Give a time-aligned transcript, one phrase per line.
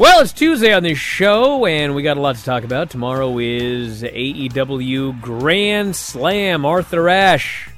[0.00, 2.88] Well, it's Tuesday on this show, and we got a lot to talk about.
[2.88, 7.68] Tomorrow is AEW Grand Slam Arthur Ashe,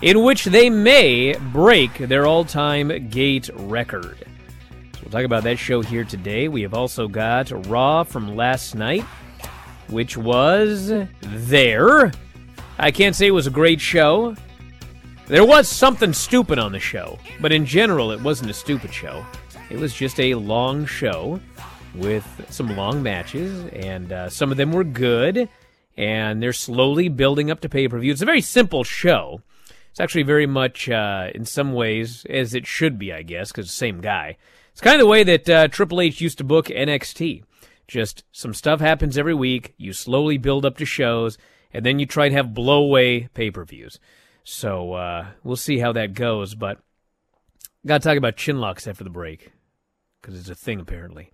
[0.00, 4.18] in which they may break their all time gate record.
[4.92, 6.46] So we'll talk about that show here today.
[6.46, 9.02] We have also got Raw from last night
[9.88, 12.12] which was there.
[12.78, 14.36] I can't say it was a great show.
[15.26, 19.26] There was something stupid on the show, but in general, it wasn't a stupid show.
[19.72, 21.40] It was just a long show
[21.94, 25.48] with some long matches, and uh, some of them were good,
[25.96, 28.12] and they're slowly building up to pay per view.
[28.12, 29.40] It's a very simple show.
[29.90, 33.70] It's actually very much, uh, in some ways, as it should be, I guess, because
[33.70, 34.36] same guy.
[34.72, 37.42] It's kind of the way that uh, Triple H used to book NXT.
[37.88, 39.72] Just some stuff happens every week.
[39.78, 41.38] You slowly build up to shows,
[41.72, 43.98] and then you try to have blowaway pay per views.
[44.44, 46.54] So uh, we'll see how that goes.
[46.54, 46.78] But
[47.86, 49.50] got to talk about chin locks after the break
[50.22, 51.30] because it's a thing apparently.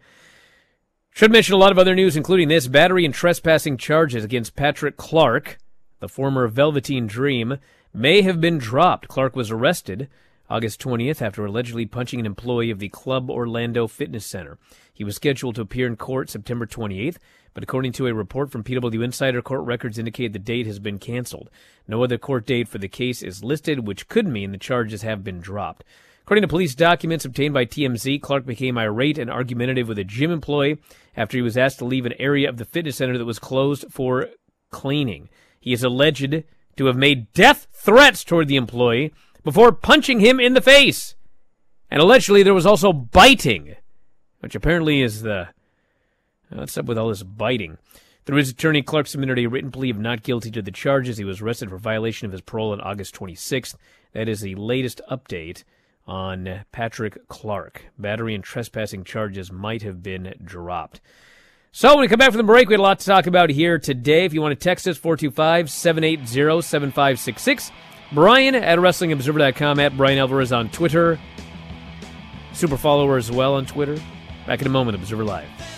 [1.10, 4.96] Should mention a lot of other news, including this battery and trespassing charges against Patrick
[4.96, 5.58] Clark,
[6.00, 7.58] the former Velveteen Dream,
[7.92, 9.08] may have been dropped.
[9.08, 10.08] Clark was arrested
[10.48, 14.58] August 20th after allegedly punching an employee of the Club Orlando Fitness Center.
[14.94, 17.18] He was scheduled to appear in court September 28th,
[17.52, 20.98] but according to a report from PW Insider, court records indicate the date has been
[20.98, 21.50] canceled.
[21.86, 25.24] No other court date for the case is listed, which could mean the charges have
[25.24, 25.84] been dropped.
[26.28, 30.30] According to police documents obtained by TMZ, Clark became irate and argumentative with a gym
[30.30, 30.76] employee
[31.16, 33.86] after he was asked to leave an area of the fitness center that was closed
[33.90, 34.28] for
[34.70, 35.30] cleaning.
[35.58, 36.44] He is alleged
[36.76, 41.14] to have made death threats toward the employee before punching him in the face.
[41.90, 43.76] And allegedly there was also biting,
[44.40, 45.48] which apparently is the.
[46.50, 47.78] What's up with all this biting?
[48.26, 51.16] Through his attorney, Clark submitted a written plea of not guilty to the charges.
[51.16, 53.76] He was arrested for violation of his parole on August 26th.
[54.12, 55.64] That is the latest update
[56.08, 57.84] on Patrick Clark.
[57.98, 61.00] Battery and trespassing charges might have been dropped.
[61.70, 63.50] So when we come back from the break, we had a lot to talk about
[63.50, 64.24] here today.
[64.24, 67.70] If you want to text us, 425 780 7566.
[68.10, 71.20] Bryan at WrestlingObserver.com, at Bryan Alvarez on Twitter.
[72.54, 73.98] Super follower as well on Twitter.
[74.46, 75.77] Back in a moment, Observer Live.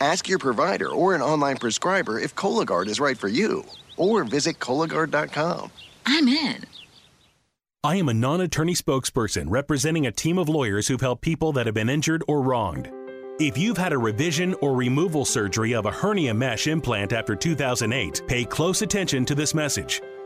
[0.00, 3.64] Ask your provider or an online prescriber if Cologuard is right for you,
[3.96, 5.70] or visit Cologuard.com.
[6.06, 6.64] I'm in.
[7.84, 11.66] I am a non attorney spokesperson representing a team of lawyers who've helped people that
[11.66, 12.90] have been injured or wronged.
[13.40, 18.22] If you've had a revision or removal surgery of a hernia mesh implant after 2008,
[18.26, 20.02] pay close attention to this message.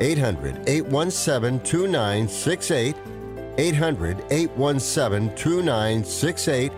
[0.00, 2.96] 800 817 2968.
[3.58, 6.72] 800 817 2968.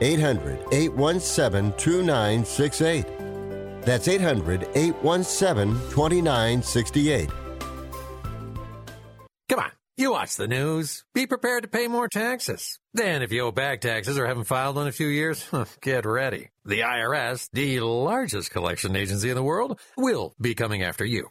[0.00, 3.06] 800 817 2968.
[3.82, 7.30] That's 800 817 2968.
[9.48, 11.04] Come on, you watch the news.
[11.14, 12.78] Be prepared to pay more taxes.
[12.94, 15.48] Then, if you owe back taxes or haven't filed in a few years,
[15.80, 16.50] get ready.
[16.64, 21.30] The IRS, the largest collection agency in the world, will be coming after you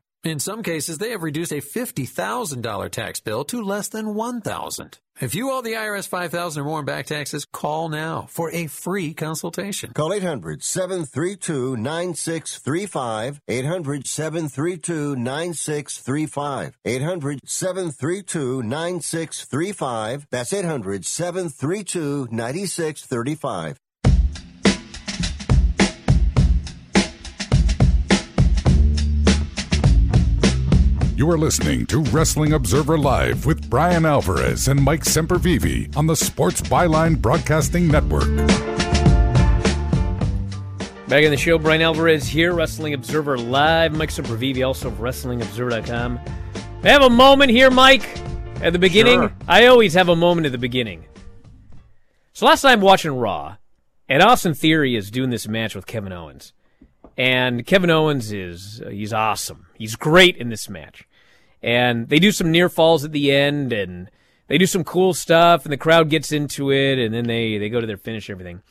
[0.23, 4.99] In some cases, they have reduced a $50,000 tax bill to less than 1,000.
[5.19, 8.67] If you owe the IRS $5,000 or more in back taxes, call now for a
[8.67, 9.93] free consultation.
[9.93, 13.41] Call 800 732 9635.
[13.47, 16.77] 800 732 9635.
[16.85, 20.27] 800 732 9635.
[20.29, 21.05] That's 800
[31.21, 36.15] You are listening to Wrestling Observer Live with Bryan Alvarez and Mike Sempervive on the
[36.15, 38.35] Sports Byline Broadcasting Network.
[41.07, 43.95] Back in the show, Bryan Alvarez here, Wrestling Observer Live.
[43.95, 46.19] Mike Sempervive, also of WrestlingObserver.com.
[46.83, 48.19] I have a moment here, Mike,
[48.63, 49.19] at the beginning.
[49.19, 49.33] Sure.
[49.47, 51.05] I always have a moment at the beginning.
[52.33, 53.57] So last time watching Raw,
[54.09, 56.53] and Austin Theory is doing this match with Kevin Owens.
[57.15, 59.67] And Kevin Owens is, uh, he's awesome.
[59.77, 61.05] He's great in this match.
[61.63, 64.09] And they do some near falls at the end, and
[64.47, 67.69] they do some cool stuff, and the crowd gets into it, and then they, they
[67.69, 68.61] go to their finish everything.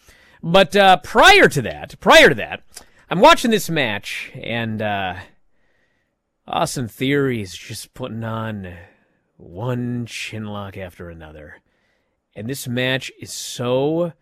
[0.43, 2.63] But uh, prior to that, prior to that,
[3.09, 5.17] I'm watching this match, and uh,
[6.47, 8.75] Austin Theory is just putting on
[9.37, 11.61] one chinlock after another.
[12.35, 14.13] And this match is so.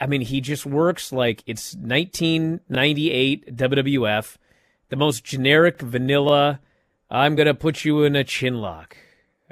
[0.00, 4.36] I mean, he just works like it's 1998 WWF,
[4.88, 6.60] the most generic vanilla.
[7.10, 8.96] I'm gonna put you in a chin lock.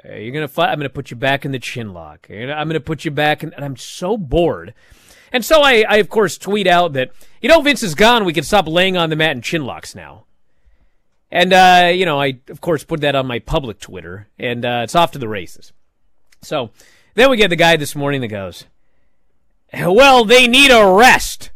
[0.03, 0.69] Uh, You're gonna fight.
[0.69, 2.27] I'm gonna put you back in the chin lock.
[2.29, 4.73] I'm gonna put you back, in, and I'm so bored.
[5.31, 7.11] And so I, I of course tweet out that
[7.41, 8.25] you know Vince is gone.
[8.25, 10.25] We can stop laying on the mat in chin locks now.
[11.31, 14.81] And uh, you know, I of course put that on my public Twitter, and uh,
[14.83, 15.73] it's off to the races.
[16.41, 16.71] So
[17.15, 18.65] then we get the guy this morning that goes,
[19.73, 21.51] "Well, they need a rest."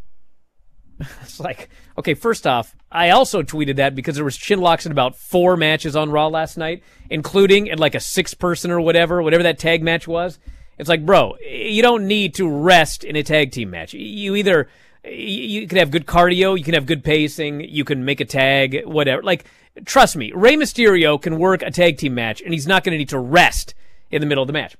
[1.21, 4.91] it's like, okay, first off, I also tweeted that because there was chin locks in
[4.91, 9.21] about four matches on Raw last night, including in like a six person or whatever,
[9.21, 10.39] whatever that tag match was.
[10.77, 13.93] It's like, bro, you don't need to rest in a tag team match.
[13.93, 14.69] You either
[15.03, 18.85] you can have good cardio, you can have good pacing, you can make a tag,
[18.85, 19.23] whatever.
[19.23, 19.45] Like,
[19.85, 22.97] trust me, Rey Mysterio can work a tag team match, and he's not going to
[22.97, 23.73] need to rest
[24.11, 24.75] in the middle of the match.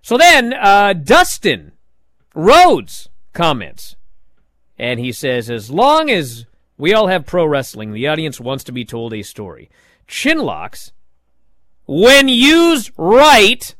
[0.00, 1.72] So then, uh, Dustin
[2.34, 3.96] Rhodes comments,
[4.78, 6.46] and he says, as long as
[6.82, 9.70] we all have pro wrestling, the audience wants to be told a story.
[10.08, 10.90] Chin locks,
[11.86, 13.76] when used right,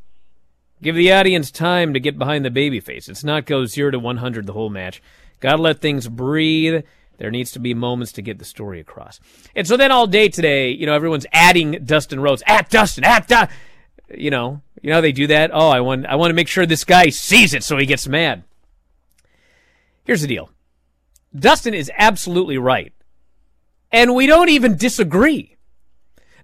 [0.81, 3.09] give the audience time to get behind the babyface.
[3.09, 5.03] It's not go zero to 100 the whole match.
[5.41, 6.85] Gotta let things breathe.
[7.19, 9.19] There needs to be moments to get the story across.
[9.57, 12.45] And so then all day today, you know, everyone's adding Dustin Rhodes.
[12.47, 13.57] At Dustin, at Dustin.
[14.17, 15.51] You know, you know how they do that?
[15.53, 18.07] Oh, I want, I want to make sure this guy sees it so he gets
[18.07, 18.45] mad.
[20.05, 20.51] Here's the deal.
[21.35, 22.93] Dustin is absolutely right.
[23.91, 25.57] And we don't even disagree.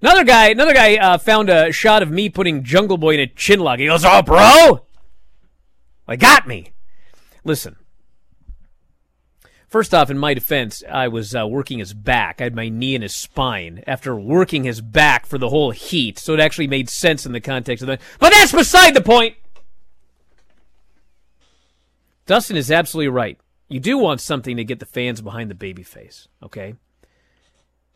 [0.00, 3.26] Another guy, another guy uh, found a shot of me putting Jungle Boy in a
[3.26, 3.80] chin lock.
[3.80, 4.86] He goes, "Oh, bro,
[6.06, 6.72] I got me."
[7.44, 7.76] Listen.
[9.68, 12.40] First off, in my defense, I was uh, working his back.
[12.40, 16.18] I had my knee in his spine after working his back for the whole heat,
[16.18, 18.00] so it actually made sense in the context of that.
[18.18, 19.36] But that's beside the point.
[22.24, 23.38] Dustin is absolutely right.
[23.68, 26.74] You do want something to get the fans behind the babyface, okay?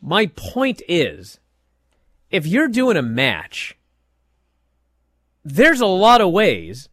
[0.00, 1.40] My point is
[2.30, 3.78] if you're doing a match,
[5.44, 6.88] there's a lot of ways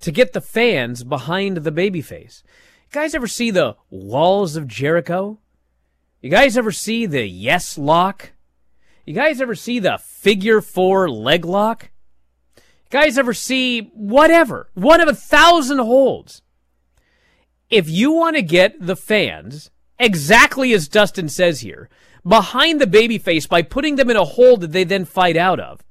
[0.00, 2.42] to get the fans behind the babyface.
[2.44, 5.38] You guys ever see the Walls of Jericho?
[6.20, 8.32] You guys ever see the Yes Lock?
[9.04, 11.90] You guys ever see the Figure Four Leg Lock?
[12.56, 14.70] You guys ever see whatever?
[14.74, 16.42] One of a thousand holds.
[17.70, 21.88] If you want to get the fans, exactly as Dustin says here,
[22.26, 25.82] behind the babyface by putting them in a hold that they then fight out of,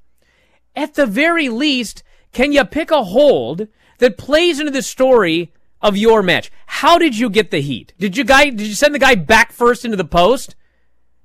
[0.76, 2.04] at the very least,
[2.34, 3.68] can you pick a hold
[4.00, 6.52] that plays into the story of your match?
[6.66, 7.94] How did you get the heat?
[8.00, 10.56] Did you guy did you send the guy back first into the post?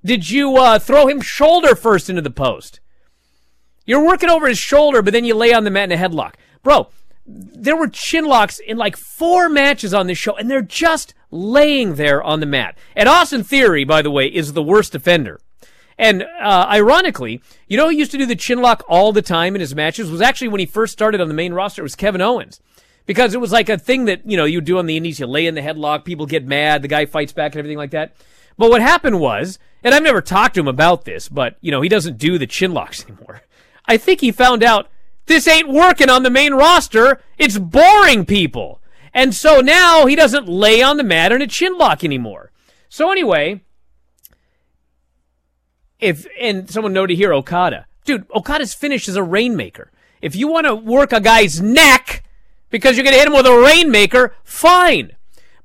[0.04, 2.80] Did you uh, throw him shoulder first into the post?
[3.84, 6.34] You're working over his shoulder, but then you lay on the mat in a headlock.
[6.62, 6.88] Bro,
[7.26, 11.94] there were chin locks in like four matches on this show, and they're just laying
[11.94, 12.76] there on the mat.
[12.96, 15.40] And Austin Theory, by the way, is the worst offender.
[15.98, 19.54] And uh, ironically, you know who used to do the chin lock all the time
[19.54, 21.82] in his matches was actually when he first started on the main roster.
[21.82, 22.60] It was Kevin Owens
[23.06, 25.20] because it was like a thing that you know you do on the indies.
[25.20, 27.92] You lay in the headlock, people get mad, the guy fights back, and everything like
[27.92, 28.14] that.
[28.58, 31.82] But what happened was, and I've never talked to him about this, but you know
[31.82, 33.42] he doesn't do the chin locks anymore.
[33.86, 34.88] I think he found out
[35.26, 37.20] this ain't working on the main roster.
[37.38, 38.80] It's boring people.
[39.14, 42.50] And so now he doesn't lay on the mat in a chin lock anymore.
[42.88, 43.62] So anyway,
[45.98, 47.86] if and someone noted here Okada.
[48.04, 49.92] Dude, Okada's finish is a rainmaker.
[50.20, 52.24] If you want to work a guy's neck
[52.70, 55.12] because you're going to hit him with a rainmaker, fine.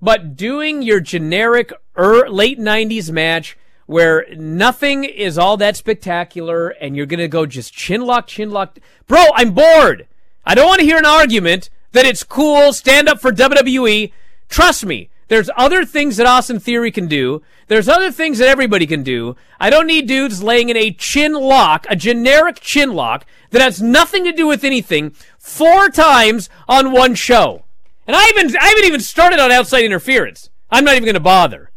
[0.01, 3.57] But doing your generic er, late 90s match
[3.87, 8.51] where nothing is all that spectacular and you're going to go just chin lock, chin
[8.51, 8.77] lock.
[9.07, 10.07] Bro, I'm bored.
[10.45, 14.11] I don't want to hear an argument that it's cool, stand up for WWE.
[14.49, 17.41] Trust me, there's other things that Austin Theory can do.
[17.67, 19.35] There's other things that everybody can do.
[19.59, 23.81] I don't need dudes laying in a chin lock, a generic chin lock that has
[23.81, 27.63] nothing to do with anything four times on one show.
[28.05, 30.49] And I haven't, I haven't even started on outside interference.
[30.69, 31.71] I'm not even going to bother.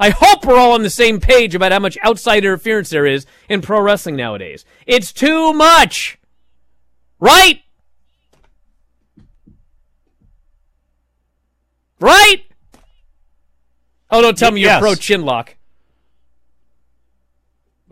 [0.00, 3.26] I hope we're all on the same page about how much outside interference there is
[3.50, 4.64] in pro wrestling nowadays.
[4.86, 6.18] It's too much.
[7.18, 7.60] Right?
[12.00, 12.44] Right?
[14.10, 15.56] Oh, don't tell me you're pro chin lock.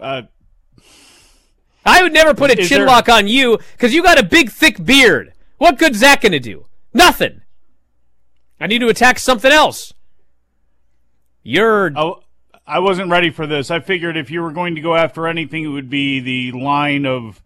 [0.00, 0.22] Uh,
[1.84, 4.50] I would never put a chin there- lock on you because you got a big,
[4.50, 5.34] thick beard.
[5.58, 6.64] What good's that going to do?
[6.94, 7.42] Nothing.
[8.58, 9.92] I need to attack something else.
[11.42, 11.92] You're.
[11.96, 12.22] Oh,
[12.66, 13.70] I wasn't ready for this.
[13.70, 17.06] I figured if you were going to go after anything, it would be the line
[17.06, 17.42] of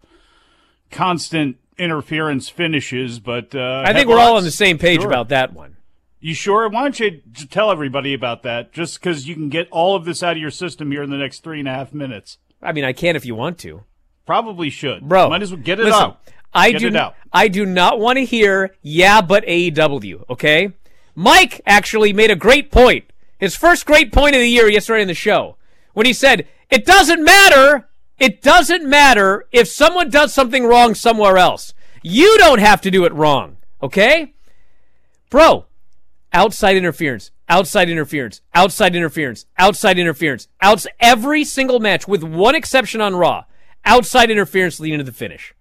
[0.91, 3.19] constant interference finishes.
[3.19, 5.09] But uh, I think we're all on the same page Sure.
[5.09, 5.77] about that one.
[6.19, 6.67] You sure?
[6.69, 8.71] Why don't you tell everybody about that?
[8.71, 11.17] Just because you can get all of this out of your system here in the
[11.17, 12.37] next three and a half minutes.
[12.61, 13.83] I mean, I can if you want to.
[14.25, 16.21] Probably should, Bro, Might as well get it listen, out.
[16.53, 16.87] I Get do.
[16.87, 17.15] it out.
[17.33, 20.29] I do not want to hear yeah, but AEW.
[20.29, 20.71] Okay,
[21.13, 23.03] Mike actually made a great point.
[23.43, 25.57] His first great point of the year yesterday in the show
[25.91, 27.89] when he said it doesn't matter.
[28.17, 31.73] It doesn't matter if someone does something wrong somewhere else.
[32.01, 33.57] You don't have to do it wrong.
[33.81, 34.33] Okay,
[35.29, 35.65] bro.
[36.31, 43.01] Outside interference, outside interference, outside interference, outside interference, outs every single match with one exception
[43.01, 43.43] on Raw.
[43.83, 45.53] Outside interference leading to the finish.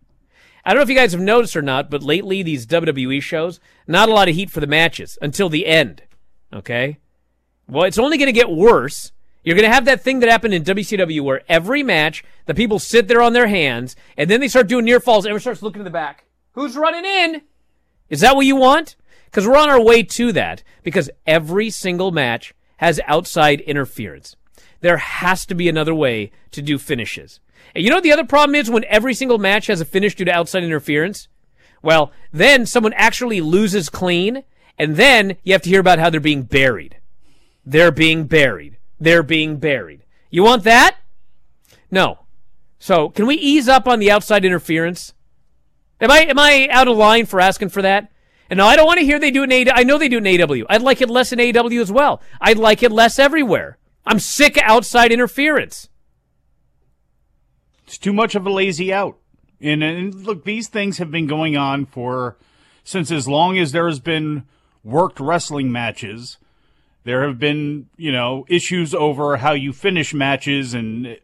[0.65, 3.59] I don't know if you guys have noticed or not, but lately these WWE shows,
[3.89, 6.03] not a lot of heat for the matches until the end.
[6.53, 6.99] Okay?
[7.69, 9.13] Well, it's only going to get worse.
[9.43, 12.79] You're going to have that thing that happened in WCW where every match, the people
[12.79, 15.25] sit there on their hands, and then they start doing near falls.
[15.25, 16.27] And everyone starts looking to the back.
[16.53, 17.43] Who's running in?
[18.09, 18.97] Is that what you want?
[19.27, 20.63] Because we're on our way to that.
[20.83, 24.37] Because every single match has outside interference.
[24.81, 27.41] There has to be another way to do finishes.
[27.75, 30.15] And you know what the other problem is when every single match has a finish
[30.15, 31.29] due to outside interference?
[31.83, 34.45] Well, then someone actually loses clean,
[34.79, 36.99] and then you have to hear about how they're being buried.
[37.65, 38.79] They're being buried.
[39.01, 40.05] They're being buried.
[40.31, 40.97] You want that?
[41.91, 42.21] No.
[42.79, 45.15] So, can we ease up on the outside interference?
[46.01, 48.11] Am I am I out of line for asking for that?
[48.51, 49.73] And no, I don't want to hear they do in AW.
[49.73, 50.67] I know they do in AW.
[50.69, 52.21] I'd like it less in AW as well.
[52.41, 53.79] I'd like it less everywhere.
[54.05, 55.89] I'm sick of outside interference.
[57.87, 59.17] It's too much of a lazy out.
[59.61, 62.37] And, and look, these things have been going on for
[62.85, 64.45] since as long as there has been
[64.83, 66.37] worked wrestling matches.
[67.05, 71.19] There have been, you know, issues over how you finish matches and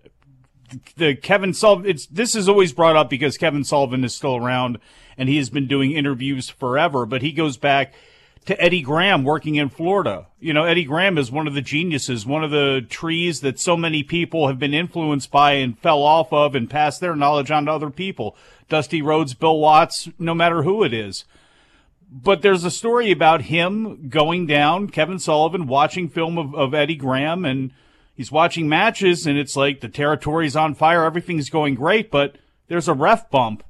[0.96, 1.88] the Kevin Sullivan.
[1.88, 4.78] It's this is always brought up because Kevin Sullivan is still around
[5.16, 7.06] and he has been doing interviews forever.
[7.06, 7.94] But he goes back
[8.46, 10.26] to Eddie Graham working in Florida.
[10.40, 13.76] You know, Eddie Graham is one of the geniuses, one of the trees that so
[13.76, 17.66] many people have been influenced by and fell off of and passed their knowledge on
[17.66, 18.36] to other people.
[18.68, 21.24] Dusty Rhodes, Bill Watts, no matter who it is.
[22.10, 26.96] But there's a story about him going down, Kevin Sullivan watching film of, of Eddie
[26.96, 27.72] Graham, and
[28.14, 32.36] he's watching matches, and it's like the territory's on fire, everything's going great, but
[32.68, 33.62] there's a ref bump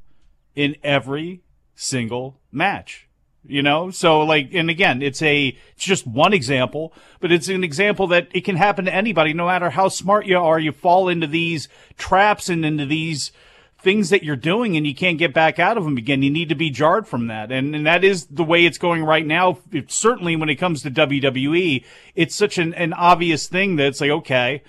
[0.55, 1.43] in every
[1.75, 3.09] single match
[3.49, 3.91] you know?
[3.91, 8.29] So like and again it's a it's just one example but it's an example that
[8.33, 11.69] it can happen to anybody no matter how smart you are you fall into these
[11.97, 13.33] traps and into these
[13.81, 16.49] things that you're doing and you can't get back out of them again you need
[16.49, 19.59] to be jarred from that and and that is the way it's going right now
[19.71, 21.85] it, certainly when it comes to WWE
[22.17, 24.63] it's such an, an obvious thing that it's like okay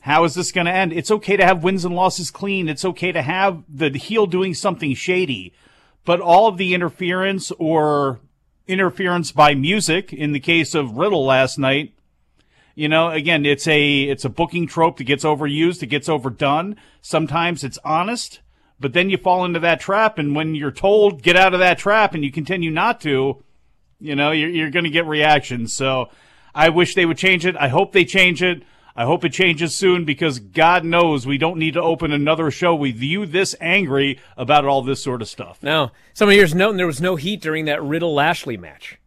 [0.00, 0.92] how is this going to end?
[0.92, 2.68] It's okay to have wins and losses clean.
[2.68, 5.54] It's okay to have the heel doing something shady
[6.04, 8.20] but all of the interference or
[8.66, 11.94] interference by music in the case of Riddle last night,
[12.74, 16.76] you know, again, it's a it's a booking trope that gets overused, it gets overdone.
[17.00, 18.40] Sometimes it's honest,
[18.84, 21.78] but then you fall into that trap, and when you're told get out of that
[21.78, 23.42] trap and you continue not to,
[23.98, 25.74] you know, you're, you're going to get reactions.
[25.74, 26.10] So
[26.54, 27.56] I wish they would change it.
[27.56, 28.62] I hope they change it.
[28.94, 32.74] I hope it changes soon because God knows we don't need to open another show
[32.74, 35.62] with you this angry about all this sort of stuff.
[35.62, 35.90] No.
[36.12, 38.98] Someone here's noting there was no heat during that Riddle Lashley match.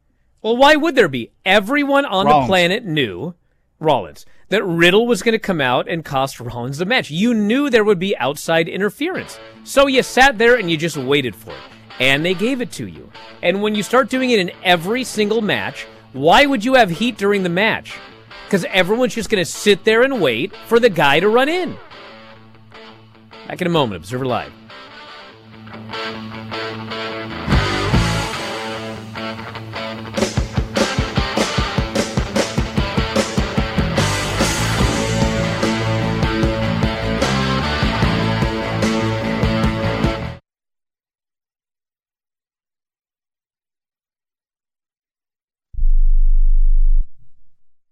[0.42, 1.34] Well, why would there be?
[1.46, 2.46] Everyone on Rollins.
[2.46, 3.36] the planet knew,
[3.80, 7.12] Rollins, that Riddle was going to come out and cost Rollins the match.
[7.12, 9.40] You knew there would be outside interference.
[9.64, 11.58] So you sat there and you just waited for it.
[12.00, 13.12] And they gave it to you.
[13.42, 17.18] And when you start doing it in every single match, why would you have heat
[17.18, 17.98] during the match?
[18.48, 21.76] because everyone's just going to sit there and wait for the guy to run in.
[23.48, 24.54] Back in a moment, Observer Live.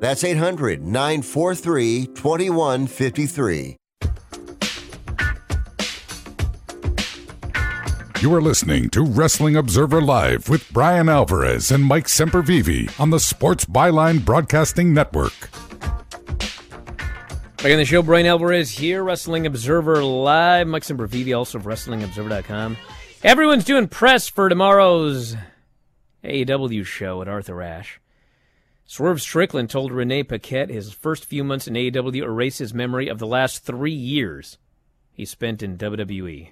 [0.00, 3.76] That's 800 943 2153.
[8.20, 13.20] You are listening to Wrestling Observer Live with Bryan Alvarez and Mike Sempervive on the
[13.20, 15.32] Sports Byline Broadcasting Network.
[17.62, 20.66] Back on the show, Bryan Alvarez here, Wrestling Observer Live.
[20.66, 22.76] Mike Sempervive, also of WrestlingObserver.com.
[23.22, 25.36] Everyone's doing press for tomorrow's
[26.24, 28.00] AEW show at Arthur Ashe.
[28.90, 33.20] Swerve Strickland told Renee Paquette his first few months in AEW erase his memory of
[33.20, 34.58] the last three years
[35.12, 36.48] he spent in WWE.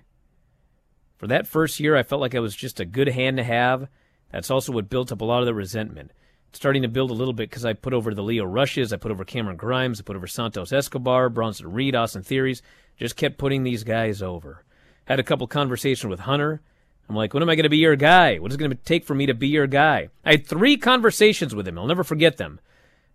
[1.16, 3.88] For that first year, I felt like I was just a good hand to have.
[4.30, 6.12] That's also what built up a lot of the resentment.
[6.50, 8.98] It's starting to build a little bit because I put over the Leo Rushes, I
[8.98, 12.62] put over Cameron Grimes, I put over Santos Escobar, Bronson Reed, Austin Theories.
[12.96, 14.64] Just kept putting these guys over.
[15.06, 16.60] Had a couple conversations with Hunter.
[17.08, 18.38] I'm like, when am I going to be your guy?
[18.38, 20.08] What is it going to take for me to be your guy?
[20.24, 21.78] I had three conversations with him.
[21.78, 22.60] I'll never forget them.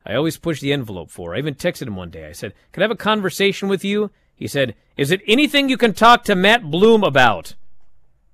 [0.05, 1.35] I always push the envelope for.
[1.35, 2.27] I even texted him one day.
[2.27, 4.11] I said, Can I have a conversation with you?
[4.35, 7.53] He said, Is it anything you can talk to Matt Bloom about?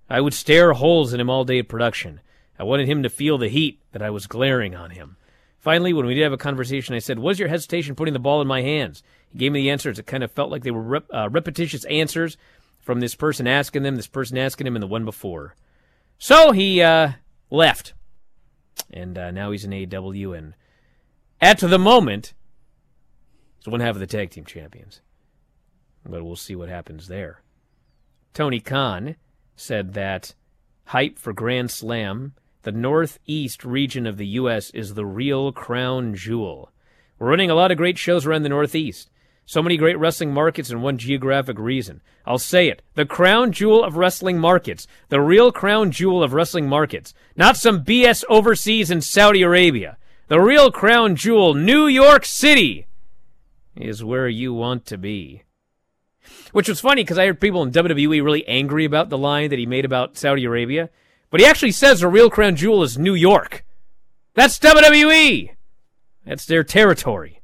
[0.09, 2.21] I would stare holes in him all day at production.
[2.57, 5.17] I wanted him to feel the heat that I was glaring on him.
[5.59, 8.41] Finally, when we did have a conversation, I said, Was your hesitation putting the ball
[8.41, 9.03] in my hands?
[9.31, 9.99] He gave me the answers.
[9.99, 12.37] It kind of felt like they were rep- uh, repetitious answers
[12.89, 15.53] from this person asking them, this person asking him, and the one before.
[16.17, 17.11] So he uh,
[17.51, 17.93] left.
[18.89, 20.55] And uh, now he's in AEW, and
[21.39, 22.33] at the moment,
[23.59, 25.01] he's one half of the tag team champions.
[26.03, 27.43] But we'll see what happens there.
[28.33, 29.17] Tony Khan
[29.55, 30.33] said that
[30.85, 36.71] hype for Grand Slam, the Northeast region of the U.S., is the real crown jewel.
[37.19, 39.11] We're running a lot of great shows around the Northeast.
[39.49, 42.01] So many great wrestling markets in one geographic reason.
[42.23, 42.83] I'll say it.
[42.93, 44.85] The crown jewel of wrestling markets.
[45.07, 47.15] The real crown jewel of wrestling markets.
[47.35, 49.97] Not some BS overseas in Saudi Arabia.
[50.27, 52.85] The real crown jewel, New York City,
[53.75, 55.41] is where you want to be.
[56.51, 59.57] Which was funny because I heard people in WWE really angry about the line that
[59.57, 60.91] he made about Saudi Arabia.
[61.31, 63.65] But he actually says the real crown jewel is New York.
[64.35, 65.55] That's WWE.
[66.23, 67.38] That's their territory.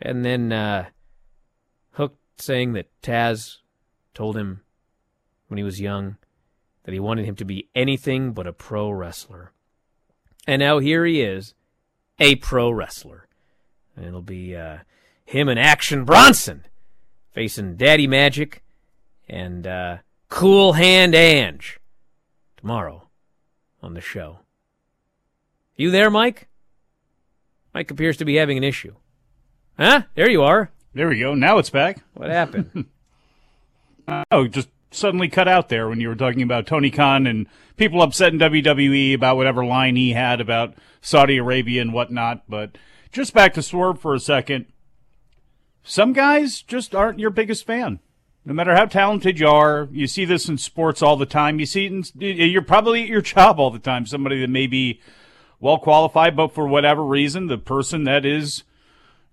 [0.00, 0.86] And then uh,
[1.92, 3.58] Hook saying that Taz
[4.14, 4.62] told him
[5.48, 6.16] when he was young
[6.84, 9.52] that he wanted him to be anything but a pro wrestler.
[10.46, 11.54] And now here he is,
[12.18, 13.28] a pro wrestler.
[13.94, 14.78] And it'll be uh,
[15.24, 16.64] him and Action Bronson
[17.32, 18.62] facing Daddy Magic
[19.28, 21.78] and uh, Cool Hand Ange
[22.56, 23.08] tomorrow
[23.82, 24.40] on the show.
[25.76, 26.48] You there, Mike?
[27.72, 28.94] Mike appears to be having an issue.
[29.80, 30.02] Huh?
[30.14, 30.70] There you are.
[30.92, 31.34] There we go.
[31.34, 32.02] Now it's back.
[32.14, 32.86] What happened?
[34.08, 37.46] Uh, oh, just suddenly cut out there when you were talking about Tony Khan and
[37.76, 42.42] people upset in WWE about whatever line he had about Saudi Arabia and whatnot.
[42.48, 42.76] But
[43.12, 44.66] just back to Swerve for a second.
[45.84, 48.00] Some guys just aren't your biggest fan.
[48.44, 51.60] No matter how talented you are, you see this in sports all the time.
[51.60, 52.04] You see it in,
[52.50, 54.06] you're probably at your job all the time.
[54.06, 55.00] Somebody that may be
[55.60, 58.64] well qualified, but for whatever reason, the person that is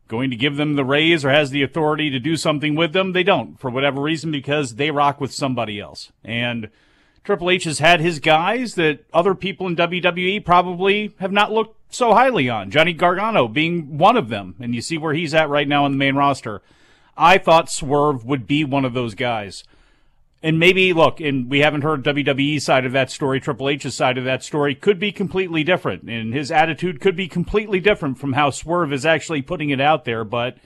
[0.08, 3.14] going to give them the raise or has the authority to do something with them,
[3.14, 6.12] they don't for whatever reason because they rock with somebody else.
[6.24, 6.70] And
[7.24, 11.78] Triple H has had his guys that other people in WWE probably have not looked
[11.94, 12.72] so highly on.
[12.72, 14.56] Johnny Gargano being one of them.
[14.60, 16.62] And you see where he's at right now on the main roster.
[17.18, 19.64] I thought Swerve would be one of those guys.
[20.44, 24.20] And maybe, look, and we haven't heard WWE side of that story, Triple H's side
[24.20, 26.04] of that story could be completely different.
[26.04, 30.06] And his attitude could be completely different from how Swerve is actually putting it out
[30.06, 30.24] there.
[30.24, 30.58] But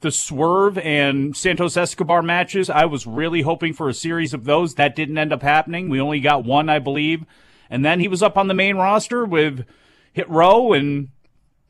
[0.00, 4.74] the Swerve and Santos Escobar matches, I was really hoping for a series of those.
[4.74, 5.90] That didn't end up happening.
[5.90, 7.24] We only got one, I believe.
[7.68, 9.64] And then he was up on the main roster with
[10.12, 11.08] Hit Row, and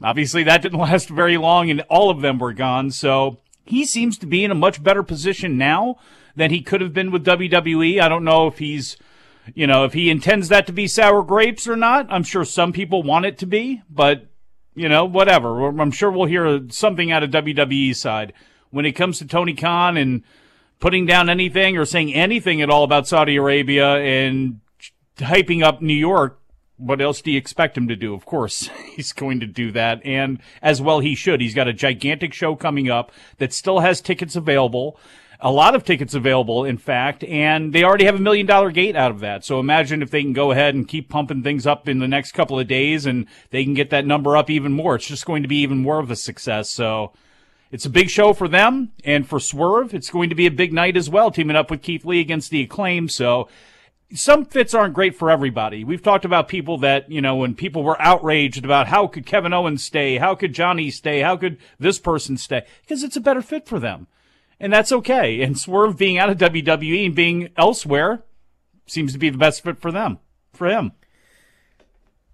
[0.02, 2.90] obviously that didn't last very long, and all of them were gone.
[2.90, 5.96] So he seems to be in a much better position now
[6.34, 8.00] than he could have been with WWE.
[8.00, 8.96] I don't know if he's,
[9.54, 12.06] you know, if he intends that to be sour grapes or not.
[12.10, 14.26] I'm sure some people want it to be, but,
[14.74, 15.68] you know, whatever.
[15.68, 18.32] I'm sure we'll hear something out of WWE side.
[18.70, 20.22] When it comes to Tony Khan and
[20.80, 24.60] putting down anything or saying anything at all about Saudi Arabia and
[25.18, 26.41] hyping up New York,
[26.82, 28.14] what else do you expect him to do?
[28.14, 30.04] Of course, he's going to do that.
[30.04, 31.40] And as well, he should.
[31.40, 34.98] He's got a gigantic show coming up that still has tickets available.
[35.44, 38.94] a lot of tickets available, in fact, and they already have a million dollar gate
[38.94, 39.44] out of that.
[39.44, 42.32] So imagine if they can go ahead and keep pumping things up in the next
[42.32, 44.94] couple of days and they can get that number up even more.
[44.94, 46.70] It's just going to be even more of a success.
[46.70, 47.12] So
[47.72, 49.94] it's a big show for them and for Swerve.
[49.94, 52.50] It's going to be a big night as well, teaming up with Keith Lee against
[52.50, 53.08] the acclaim.
[53.08, 53.48] So
[54.14, 55.84] some fits aren't great for everybody.
[55.84, 59.52] We've talked about people that, you know, when people were outraged about how could Kevin
[59.52, 60.18] Owens stay?
[60.18, 61.20] How could Johnny stay?
[61.20, 62.64] How could this person stay?
[62.82, 64.06] Because it's a better fit for them
[64.62, 65.42] and that's okay.
[65.42, 68.22] And Swerve being out of WWE and being elsewhere
[68.86, 70.20] seems to be the best fit for them,
[70.52, 70.92] for him.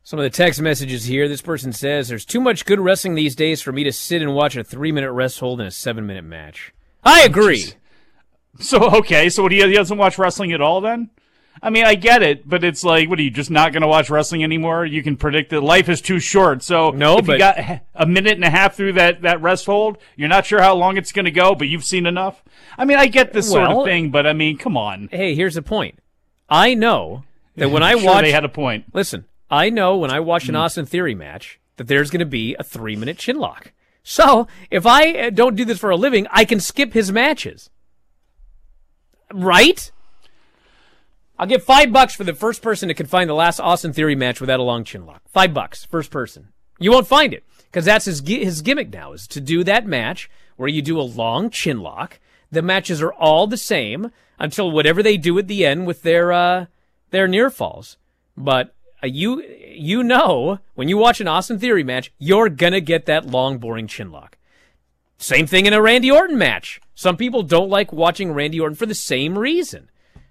[0.02, 1.26] Some of the text messages here.
[1.26, 4.34] This person says, "There's too much good wrestling these days for me to sit and
[4.34, 7.64] watch a three-minute rest hold in a seven-minute match." I agree.
[8.60, 11.10] So okay, so what he doesn't watch wrestling at all then?
[11.62, 13.88] I mean, I get it, but it's like, what are you just not going to
[13.88, 14.84] watch wrestling anymore?
[14.86, 16.62] You can predict that life is too short.
[16.62, 19.66] So no, if but you got a minute and a half through that that rest
[19.66, 22.42] hold, you're not sure how long it's going to go, but you've seen enough.
[22.76, 25.08] I mean, I get this sort of thing, but I mean, come on.
[25.10, 25.98] hey, here's the point.
[26.48, 27.24] I know
[27.56, 28.86] that when I Sure, watch, they had a point.
[28.94, 30.60] Listen, I know when I watch an Mm.
[30.60, 33.72] Austin Theory match that there's going to be a three-minute chin lock.
[34.02, 37.68] So if I uh, don't do this for a living, I can skip his matches.
[39.32, 39.92] Right?
[41.38, 44.16] I'll give five bucks for the first person that can find the last Austin Theory
[44.16, 45.22] match without a long chin lock.
[45.28, 46.48] Five bucks, first person.
[46.80, 50.28] You won't find it because that's his his gimmick now is to do that match
[50.56, 52.18] where you do a long chin lock.
[52.50, 56.32] The matches are all the same until whatever they do at the end with their
[56.32, 56.66] uh,
[57.10, 57.96] their near falls.
[58.36, 63.06] But uh, you you know when you watch an Austin Theory match, you're gonna get
[63.06, 64.36] that long, boring chin lock.
[65.18, 66.80] Same thing in a Randy Orton match.
[66.94, 69.90] Some people don't like watching Randy Orton for the same reason.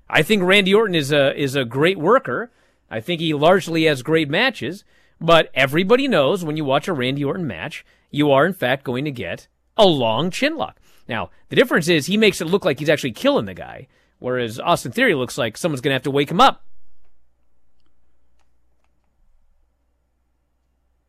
[0.10, 2.52] I think Randy Orton is a is a great worker.
[2.90, 4.84] I think he largely has great matches,
[5.20, 9.04] but everybody knows when you watch a Randy Orton match, you are in fact going
[9.06, 10.80] to get a long chin lock.
[11.10, 13.88] Now, the difference is he makes it look like he's actually killing the guy,
[14.20, 16.64] whereas Austin Theory looks like someone's going to have to wake him up.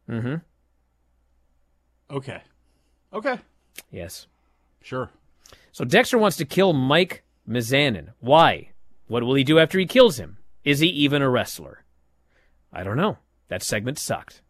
[0.09, 0.43] Mhm.
[2.11, 2.43] Okay.
[3.13, 3.39] Okay.
[3.91, 4.27] Yes.
[4.81, 5.11] Sure.
[5.73, 8.09] So Dexter wants to kill Mike Mizanin.
[8.21, 8.71] Why?
[9.09, 10.39] What will he do after he kills him?
[10.65, 11.85] Is he even a wrestler?
[12.73, 13.19] I don't know.
[13.49, 14.43] That segment sucked.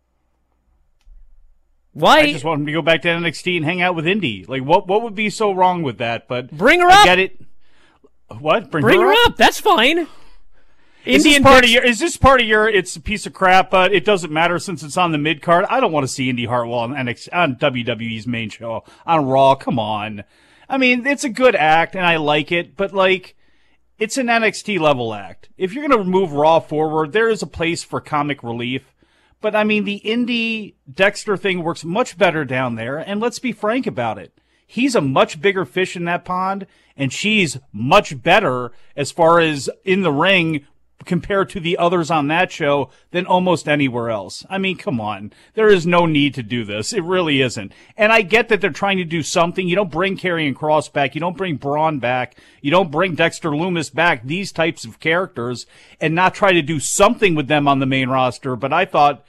[1.92, 2.20] Why?
[2.20, 4.44] I just want him to go back to NXT and hang out with Indi.
[4.46, 6.28] Like, what what would be so wrong with that?
[6.28, 7.04] But Bring her I up.
[7.04, 7.40] Get it?
[8.38, 8.70] What?
[8.70, 9.36] Bring, Bring her up.
[9.36, 10.06] That's fine.
[11.04, 11.84] Is this Indian part of your?
[11.84, 12.68] Is this part of your?
[12.68, 15.64] It's a piece of crap, but it doesn't matter since it's on the mid card.
[15.70, 19.54] I don't want to see Indi Hartwell on NXT on WWE's main show on Raw.
[19.54, 20.24] Come on.
[20.68, 23.34] I mean, it's a good act and I like it, but like,
[23.98, 25.48] it's an NXT level act.
[25.56, 28.94] If you're going to move Raw forward, there is a place for comic relief.
[29.40, 32.98] But I mean, the Indi Dexter thing works much better down there.
[32.98, 34.38] And let's be frank about it.
[34.66, 36.66] He's a much bigger fish in that pond
[36.98, 40.66] and she's much better as far as in the ring
[41.04, 44.44] compared to the others on that show than almost anywhere else.
[44.50, 45.32] I mean, come on.
[45.54, 46.92] There is no need to do this.
[46.92, 47.72] It really isn't.
[47.96, 49.68] And I get that they're trying to do something.
[49.68, 51.14] You don't bring Karrion Kross back.
[51.14, 52.36] You don't bring Braun back.
[52.60, 54.24] You don't bring Dexter Lumis back.
[54.24, 55.66] These types of characters
[56.00, 58.56] and not try to do something with them on the main roster.
[58.56, 59.24] But I thought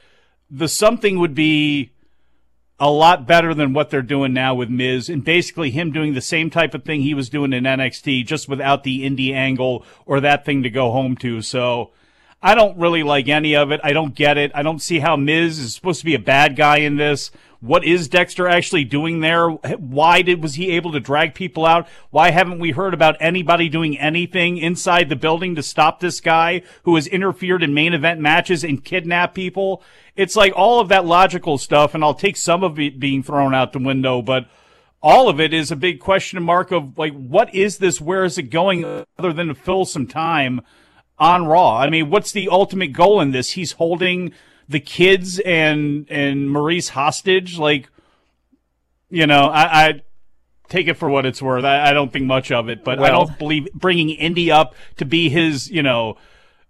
[0.50, 1.92] the something would be
[2.80, 6.22] a lot better than what they're doing now with Miz and basically him doing the
[6.22, 10.20] same type of thing he was doing in NXT just without the Indi angle or
[10.22, 11.42] that thing to go home to.
[11.42, 11.92] So
[12.42, 13.82] I don't really like any of it.
[13.84, 14.52] I don't get it.
[14.56, 17.32] I don't see how Miz is supposed to be a bad guy in this.
[17.62, 19.50] What is Dexter actually doing there?
[19.50, 21.90] Why did was he able to drag people out?
[22.10, 26.62] Why haven't we heard about anybody doing anything inside the building to stop this guy
[26.84, 29.84] who has interfered in main event matches and kidnapped people?
[30.16, 33.54] It's like all of that logical stuff, and I'll take some of it being thrown
[33.54, 34.48] out the window, but
[35.02, 38.00] all of it is a big question mark of like, what is this?
[38.00, 38.86] Where is it going
[39.18, 40.62] other than to fill some time
[41.18, 41.78] on Raw?
[41.78, 43.52] I mean, what's the ultimate goal in this?
[43.52, 44.34] He's holding
[44.70, 47.58] the kids and, and Maurice hostage.
[47.58, 47.90] Like,
[49.10, 50.02] you know, I, I
[50.70, 51.66] take it for what it's worth.
[51.66, 55.06] I, I don't think much of it, but I don't believe bringing Indi up to
[55.06, 56.18] be his, you know,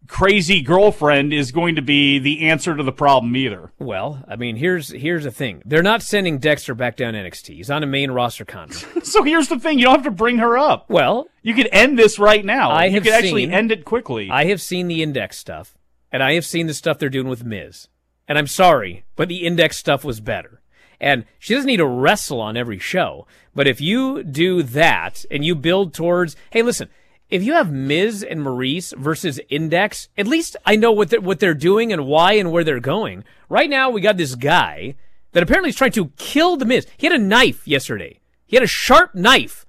[0.08, 3.72] crazy girlfriend is going to be the answer to the problem either.
[3.80, 5.62] Well, I mean, here's here's the thing.
[5.66, 7.56] They're not sending Dexter back down NXT.
[7.56, 8.88] He's on a main roster contract.
[9.10, 10.90] So here's the thing: you don't have to bring her up.
[10.90, 12.70] Well, you could end this right now.
[12.70, 14.30] I you have could actually end it quickly.
[14.30, 15.78] I have seen the Index stuff,
[16.12, 17.88] and I have seen the stuff they're doing with Miz.
[18.28, 20.62] And I'm sorry, but the Index stuff was better.
[21.00, 23.26] And she doesn't need to wrestle on every show.
[23.56, 26.90] But if you do that and you build towards, hey, listen,
[27.30, 31.40] if you have Miz and Maurice versus Index, at least I know what they're, what
[31.40, 33.24] they're doing and why and where they're going.
[33.50, 34.96] Right now, we got this guy
[35.32, 36.88] that apparently is trying to kill the Miz.
[36.98, 38.20] He had a knife yesterday.
[38.46, 39.66] He had a sharp knife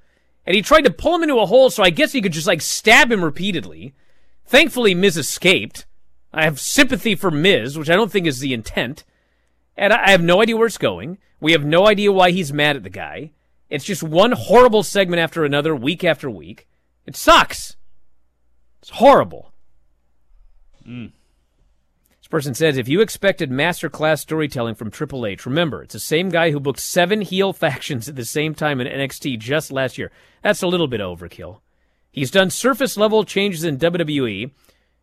[0.47, 2.47] And he tried to pull him into a hole so I guess he could just
[2.47, 3.95] like stab him repeatedly.
[4.47, 5.87] Thankfully, Miz escaped.
[6.33, 9.05] I have sympathy for Miz, which I don't think is the intent.
[9.77, 11.19] And I have no idea where it's going.
[11.41, 13.33] We have no idea why he's mad at the guy.
[13.69, 16.69] It's just one horrible segment after another, week after week.
[17.07, 17.77] It sucks.
[18.81, 19.53] It's horrible.
[20.87, 21.13] Mm.
[22.19, 26.29] This person says if you expected masterclass storytelling from Triple H, remember, it's the same
[26.29, 30.11] guy who booked seven heel factions at the same time in NXT just last year.
[30.43, 31.61] That's a little bit overkill.
[32.11, 34.51] He's done surface level changes in WWE,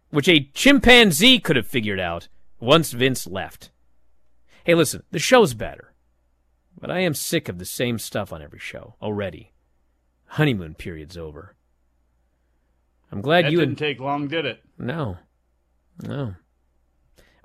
[0.09, 2.27] which a chimpanzee could have figured out
[2.59, 3.71] once Vince left.
[4.63, 5.93] Hey, listen, the show's better.
[6.79, 9.53] But I am sick of the same stuff on every show already.
[10.27, 11.55] Honeymoon period's over.
[13.11, 14.61] I'm glad that you didn't and take long, did it?
[14.77, 15.17] no,
[16.03, 16.35] no.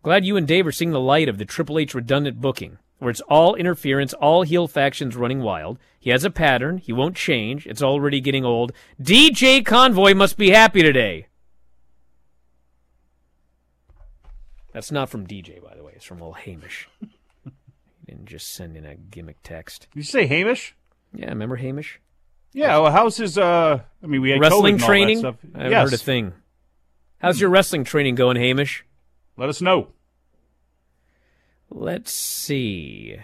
[0.02, 3.10] Glad you and Dave are seeing the light of the Triple H redundant booking, where
[3.10, 5.78] it's all interference, all heel factions running wild.
[6.00, 6.78] He has a pattern.
[6.78, 7.68] He won't change.
[7.68, 8.72] It's already getting old.
[9.00, 11.28] DJ Convoy must be happy today.
[14.72, 15.92] That's not from DJ, by the way.
[15.94, 16.88] It's from old Hamish.
[17.44, 17.50] he
[18.06, 19.88] didn't just send in a gimmick text.
[19.92, 20.74] Did you say Hamish?
[21.14, 22.00] Yeah, remember Hamish?
[22.52, 22.78] Yeah.
[22.78, 23.36] Well, how's his?
[23.36, 25.18] Uh, I mean, we had wrestling COVID and all that training?
[25.18, 25.90] I haven't yes.
[25.90, 26.32] heard a thing.
[27.18, 28.84] How's your wrestling training going, Hamish?
[29.36, 29.88] Let us know.
[31.70, 33.16] Let's see.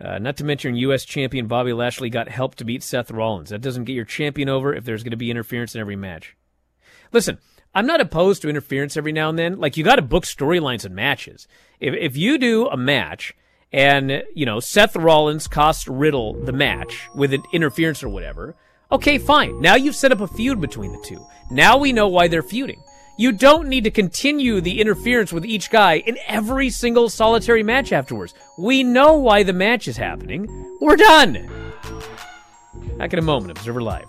[0.00, 1.04] Uh, not to mention, U.S.
[1.04, 3.50] champion Bobby Lashley got help to beat Seth Rollins.
[3.50, 6.36] That doesn't get your champion over if there's going to be interference in every match.
[7.12, 7.38] Listen,
[7.74, 9.58] I'm not opposed to interference every now and then.
[9.58, 11.48] Like, you got to book storylines and matches.
[11.80, 13.34] If, if you do a match
[13.72, 18.54] and, you know, Seth Rollins costs Riddle the match with an interference or whatever,
[18.92, 19.60] okay, fine.
[19.60, 21.26] Now you've set up a feud between the two.
[21.50, 22.80] Now we know why they're feuding.
[23.16, 27.92] You don't need to continue the interference with each guy in every single solitary match
[27.92, 28.34] afterwards.
[28.58, 30.48] We know why the match is happening.
[30.80, 31.72] We're done.
[32.98, 34.08] Back in a moment, Observer Live.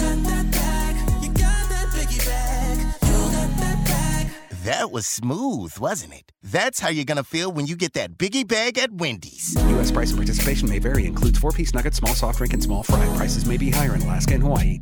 [4.65, 6.31] That was smooth, wasn't it?
[6.43, 9.55] That's how you're gonna feel when you get that biggie bag at Wendy's.
[9.69, 9.91] U.S.
[9.91, 11.05] price and participation may vary.
[11.05, 13.03] Includes four-piece nuggets, small soft drink, and small fry.
[13.15, 14.81] Prices may be higher in Alaska and Hawaii.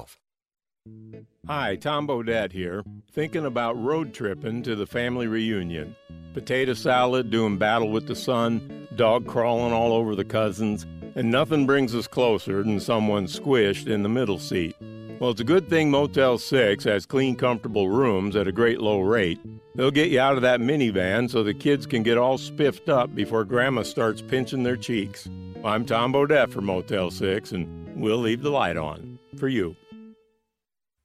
[1.47, 2.83] Hi, Tom Bodett here.
[3.11, 5.95] Thinking about road tripping to the family reunion.
[6.33, 11.65] Potato salad, doing battle with the sun, dog crawling all over the cousins, and nothing
[11.65, 14.75] brings us closer than someone squished in the middle seat.
[15.19, 19.01] Well, it's a good thing Motel 6 has clean, comfortable rooms at a great low
[19.01, 19.39] rate.
[19.75, 23.13] They'll get you out of that minivan so the kids can get all spiffed up
[23.13, 25.27] before Grandma starts pinching their cheeks.
[25.63, 29.75] I'm Tom Bodett for Motel 6, and we'll leave the light on for you.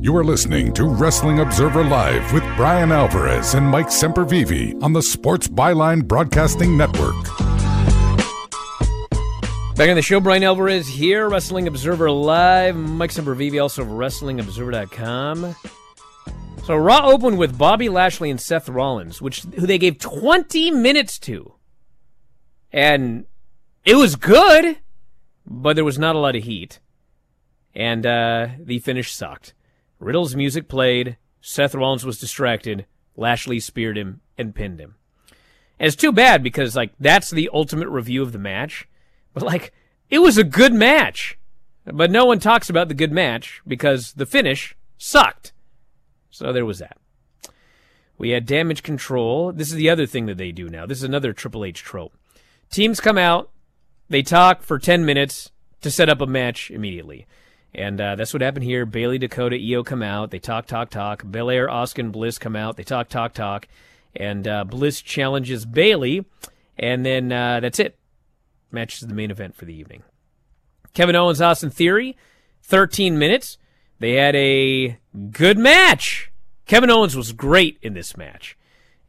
[0.00, 5.02] You are listening to Wrestling Observer Live with Bryan Alvarez and Mike Sempervive on the
[5.02, 7.20] Sports Byline Broadcasting Network.
[9.74, 12.76] Back on the show, Bryan Alvarez here, Wrestling Observer Live.
[12.76, 15.56] Mike Sempervive, also of WrestlingObserver.com.
[16.64, 21.18] So Raw opened with Bobby Lashley and Seth Rollins, which who they gave 20 minutes
[21.18, 21.54] to.
[22.72, 23.26] And
[23.84, 24.78] it was good,
[25.44, 26.78] but there was not a lot of heat.
[27.74, 29.54] And uh, the finish sucked.
[29.98, 32.86] Riddle's music played, Seth Rollins was distracted,
[33.16, 34.94] Lashley speared him and pinned him.
[35.78, 38.88] And it's too bad because like that's the ultimate review of the match.
[39.34, 39.72] But like
[40.10, 41.38] it was a good match.
[41.84, 45.52] But no one talks about the good match because the finish sucked.
[46.30, 46.98] So there was that.
[48.18, 49.52] We had damage control.
[49.52, 50.86] This is the other thing that they do now.
[50.86, 52.12] This is another Triple H trope.
[52.70, 53.50] Teams come out,
[54.08, 57.26] they talk for 10 minutes to set up a match immediately.
[57.74, 58.86] And uh, that's what happened here.
[58.86, 60.30] Bayley, Dakota, Iyo come out.
[60.30, 61.22] They talk, talk, talk.
[61.24, 62.76] Belair, Asuka, Bliss come out.
[62.76, 63.68] They talk, talk, talk.
[64.16, 66.24] And uh, Bliss challenges Bayley.
[66.78, 67.98] And then uh, that's it.
[68.70, 70.02] Match is the main event for the evening.
[70.94, 72.16] Kevin Owens, Austin Theory,
[72.62, 73.58] 13 minutes.
[73.98, 74.98] They had a
[75.30, 76.30] good match.
[76.66, 78.56] Kevin Owens was great in this match.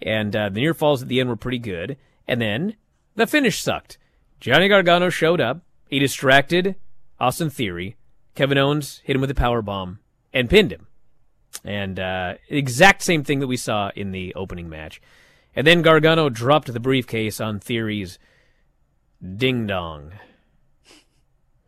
[0.01, 1.97] And uh, the near falls at the end were pretty good.
[2.28, 2.76] And then
[3.16, 3.97] the finish sucked.
[4.39, 5.62] Johnny Gargano showed up.
[5.89, 6.76] He distracted
[7.20, 7.95] Austin Theory.
[8.40, 10.00] Kevin Owens hit him with a power bomb
[10.32, 10.88] and pinned him.
[11.66, 15.02] And uh, exact same thing that we saw in the opening match.
[15.54, 18.18] And then Gargano dropped the briefcase on Theory's
[19.22, 20.14] ding dong.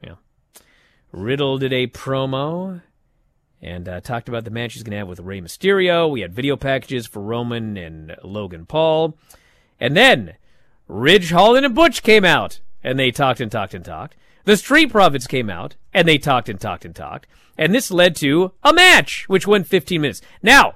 [0.01, 0.13] Yeah.
[1.11, 2.81] Riddle did a promo
[3.61, 6.09] and uh, talked about the match he's going to have with Rey Mysterio.
[6.09, 9.17] We had video packages for Roman and Logan Paul.
[9.77, 10.35] And then
[10.87, 14.15] Ridge Holland and Butch came out and they talked and talked and talked.
[14.43, 17.27] The Street Profits came out and they talked and talked and talked.
[17.57, 20.21] And this led to a match, which went 15 minutes.
[20.41, 20.75] Now,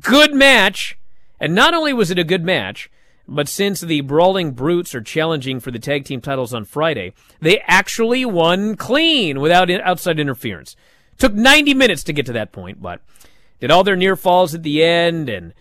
[0.00, 0.98] good match.
[1.40, 2.90] And not only was it a good match,
[3.28, 7.60] but since the Brawling Brutes are challenging for the tag team titles on Friday, they
[7.66, 10.74] actually won clean without outside interference.
[11.18, 13.02] Took 90 minutes to get to that point, but
[13.60, 15.52] did all their near falls at the end, and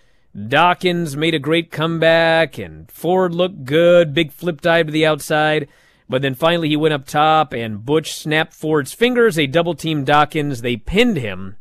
[0.48, 5.68] Dawkins made a great comeback, and Ford looked good, big flip dive to the outside.
[6.10, 9.36] But then finally he went up top, and Butch snapped Ford's fingers.
[9.36, 10.62] They double teamed Dawkins.
[10.62, 11.58] They pinned him.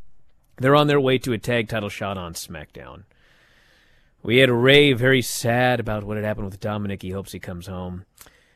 [0.58, 3.02] They're on their way to a tag title shot on SmackDown.
[4.22, 7.02] We had Rey very sad about what had happened with Dominic.
[7.02, 8.04] He hopes he comes home.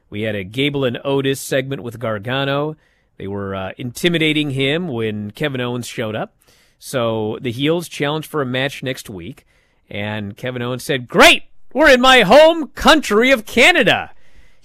[0.08, 2.76] We had a Gable and Otis segment with Gargano.
[3.18, 6.36] They were uh, intimidating him when Kevin Owens showed up.
[6.78, 9.46] So the heels challenged for a match next week.
[9.88, 11.44] And Kevin Owens said, Great!
[11.72, 14.12] We're in my home country of Canada.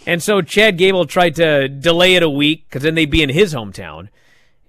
[0.06, 3.30] And so Chad Gable tried to delay it a week because then they'd be in
[3.30, 4.10] his hometown.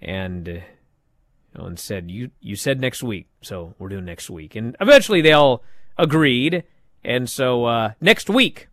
[0.01, 4.77] And uh, Owens said, "You you said next week, so we're doing next week." And
[4.81, 5.63] eventually they all
[5.99, 6.65] agreed.
[7.05, 8.69] And so uh, next week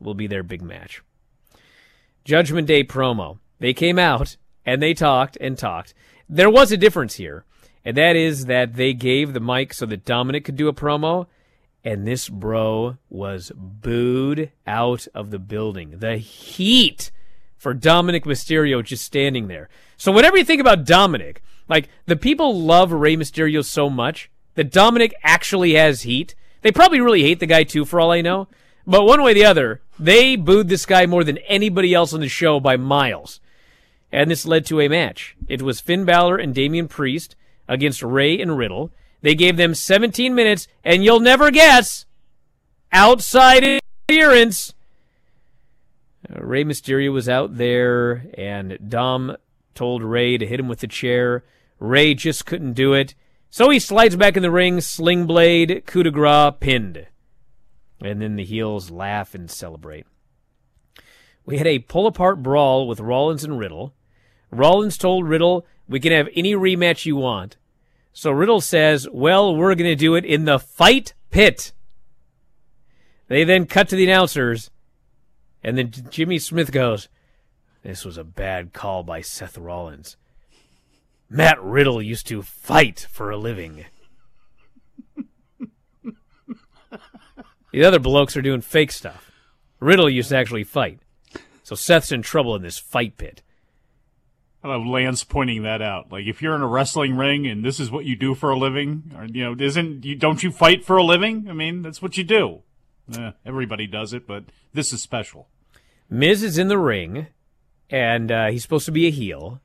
[0.00, 1.02] will be their big match.
[2.24, 3.38] Judgment Day promo.
[3.58, 5.94] They came out and they talked and talked.
[6.28, 7.44] There was a difference here,
[7.84, 11.26] and that is that they gave the mic so that Dominic could do a promo
[11.84, 15.98] and this bro was booed out of the building.
[15.98, 17.10] The heat
[17.56, 19.68] for Dominic Mysterio just standing there.
[19.96, 24.72] So whatever you think about Dominic, like the people love Rey Mysterio so much that
[24.72, 26.34] Dominic actually has heat.
[26.62, 28.48] They probably really hate the guy too, for all I know.
[28.86, 32.20] But one way or the other, they booed this guy more than anybody else on
[32.20, 33.40] the show by miles.
[34.10, 35.36] And this led to a match.
[35.48, 37.36] It was Finn Balor and Damian Priest
[37.68, 38.92] against Rey and Riddle.
[39.22, 42.06] They gave them 17 minutes, and you'll never guess
[42.92, 44.74] outside interference.
[46.28, 49.36] Uh, Rey Mysterio was out there, and Dom
[49.74, 51.44] told Rey to hit him with the chair.
[51.78, 53.14] Rey just couldn't do it.
[53.48, 57.06] So he slides back in the ring, sling blade, coup de grace, pinned.
[58.02, 60.06] And then the heels laugh and celebrate.
[61.44, 63.94] We had a pull apart brawl with Rollins and Riddle.
[64.50, 67.56] Rollins told Riddle, We can have any rematch you want.
[68.12, 71.72] So Riddle says, Well, we're going to do it in the fight pit.
[73.28, 74.70] They then cut to the announcers,
[75.62, 77.08] and then Jimmy Smith goes,
[77.82, 80.16] This was a bad call by Seth Rollins.
[81.30, 83.86] Matt Riddle used to fight for a living.
[87.72, 89.30] the other blokes are doing fake stuff.
[89.80, 91.00] Riddle used to actually fight.
[91.62, 93.42] So Seth's in trouble in this fight pit.
[94.64, 96.12] I love Lance pointing that out.
[96.12, 98.58] Like, if you're in a wrestling ring and this is what you do for a
[98.58, 101.46] living, or you know, isn't you don't you fight for a living?
[101.48, 102.62] I mean, that's what you do.
[103.12, 105.48] Eh, everybody does it, but this is special.
[106.08, 107.26] Miz is in the ring,
[107.90, 109.60] and uh, he's supposed to be a heel,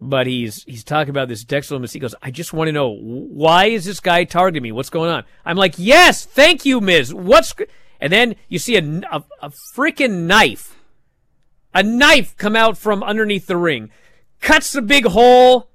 [0.00, 1.78] but he's he's talking about this Dexter.
[1.80, 4.72] He goes, "I just want to know why is this guy targeting me?
[4.72, 7.12] What's going on?" I'm like, "Yes, thank you, Miz.
[7.12, 7.54] What's?"
[8.00, 10.76] And then you see a a, a freaking knife,
[11.74, 13.90] a knife come out from underneath the ring,
[14.40, 15.68] cuts the big hole.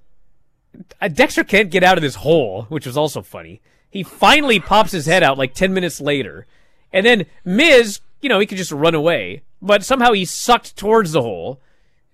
[1.02, 3.62] Uh, Dexter can't get out of this hole, which was also funny.
[3.90, 6.48] He finally pops his head out like ten minutes later,
[6.94, 11.12] and then Miz, you know, he could just run away, but somehow he's sucked towards
[11.12, 11.60] the hole.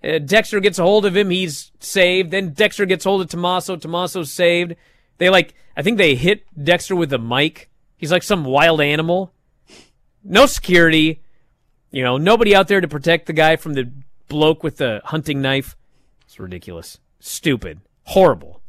[0.02, 1.30] Uh, Dexter gets a hold of him.
[1.30, 2.30] He's saved.
[2.30, 3.76] Then Dexter gets hold of Tommaso.
[3.76, 4.76] Tommaso's saved.
[5.18, 7.68] They like, I think they hit Dexter with a mic.
[7.96, 9.32] He's like some wild animal.
[10.22, 11.20] No security.
[11.90, 13.90] You know, nobody out there to protect the guy from the
[14.28, 15.76] bloke with the hunting knife.
[16.42, 16.98] Ridiculous.
[17.20, 17.80] Stupid.
[18.04, 18.62] Horrible.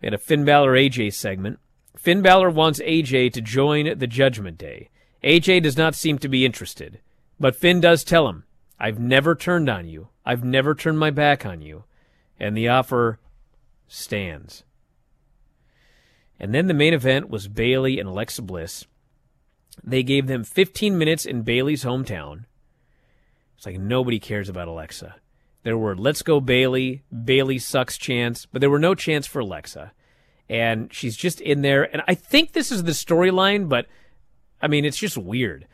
[0.00, 1.58] We had a Finn Balor AJ segment.
[1.96, 4.90] Finn Balor wants AJ to join the Judgment Day.
[5.22, 7.00] AJ does not seem to be interested,
[7.40, 8.44] but Finn does tell him,
[8.78, 10.08] I've never turned on you.
[10.26, 11.84] I've never turned my back on you.
[12.38, 13.18] And the offer
[13.88, 14.64] stands.
[16.38, 18.86] And then the main event was Bayley and Alexa Bliss.
[19.82, 22.44] They gave them 15 minutes in Bayley's hometown.
[23.56, 25.16] It's like nobody cares about Alexa.
[25.64, 29.92] There were let's go Bayley, Bayley sucks chance, but there were no chance for Alexa.
[30.48, 31.82] And she's just in there.
[31.90, 33.86] And I think this is the storyline, but
[34.60, 35.66] I mean, it's just weird.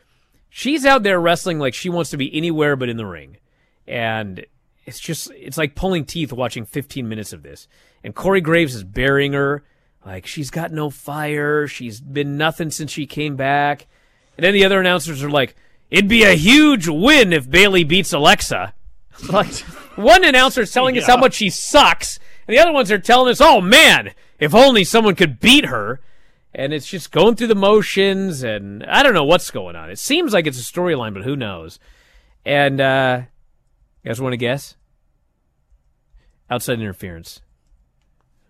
[0.49, 3.37] She's out there wrestling like she wants to be anywhere but in the ring.
[3.85, 4.45] And
[4.85, 7.67] it's just, it's like pulling teeth watching 15 minutes of this.
[8.01, 9.63] And Corey Graves is burying her.
[10.05, 11.67] Like, she's got no fire.
[11.67, 13.87] She's been nothing since she came back.
[14.37, 15.55] And then the other announcers are like,
[15.89, 18.73] it'd be a huge win if Bayley beats Alexa.
[19.29, 19.53] like,
[19.95, 21.01] one announcer is telling yeah.
[21.01, 22.19] us how much she sucks.
[22.47, 26.01] And the other ones are telling us, oh man, if only someone could beat her
[26.53, 29.89] and it's just going through the motions and I don't know what's going on.
[29.89, 31.79] It seems like it's a storyline, but who knows?
[32.45, 33.21] And uh
[34.03, 34.75] you guys want to guess?
[36.49, 37.41] Outside interference.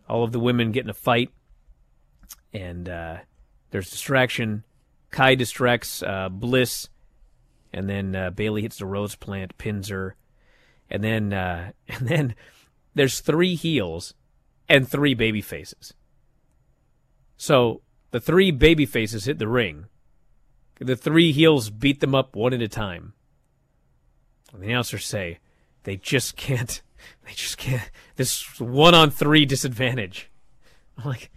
[0.10, 1.32] All of the women get in a fight
[2.54, 3.18] and uh
[3.72, 4.64] there's distraction.
[5.12, 6.90] Kai distracts uh, Bliss
[7.74, 10.16] and then uh, Bayley hits the rose plant, pins her.
[10.92, 12.36] And then uh and then
[12.94, 14.14] there's three heels
[14.70, 15.94] and three baby faces.
[17.38, 17.82] So
[18.12, 19.86] the three baby faces hit the ring.
[20.80, 23.14] The three heels beat them up one at a time.
[24.54, 25.40] And the announcers say
[25.84, 26.82] they just can't.
[27.26, 27.90] They just can't.
[28.16, 30.30] This one on three disadvantage.
[30.96, 31.32] I'm like,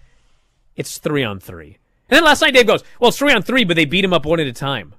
[0.76, 1.78] it's three on three.
[2.10, 4.12] And then last night Dave goes, well, it's three on three, but they beat him
[4.12, 4.94] up one at a time.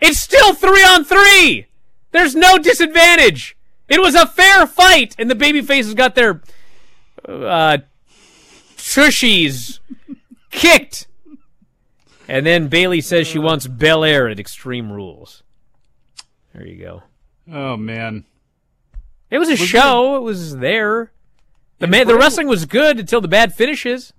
[0.00, 1.66] It's still three on three.
[2.10, 3.54] There's no disadvantage.
[3.92, 6.40] It was a fair fight, and the baby faces got their
[7.28, 7.76] uh,
[8.78, 9.80] tushies
[10.50, 11.08] kicked.
[12.26, 15.42] And then Bayley says she wants Belair at Extreme Rules.
[16.54, 17.02] There you go.
[17.52, 18.24] Oh man,
[19.28, 20.14] it was a was show.
[20.14, 21.12] It, it was there.
[21.78, 24.14] The man, Bray, the wrestling was good until the bad finishes.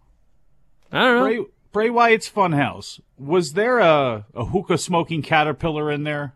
[0.91, 1.23] I don't know.
[1.23, 2.99] Bray, Bray Wyatt's Funhouse.
[3.17, 6.33] Was there a, a hookah smoking caterpillar in there?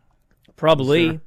[0.56, 1.06] Probably.
[1.06, 1.22] Was there,